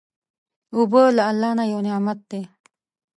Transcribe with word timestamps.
اوبه 0.75 1.01
له 1.15 1.23
الله 1.31 1.51
نه 1.59 1.63
یو 1.71 1.79
نعمت 1.87 2.19
دی. 2.29 2.41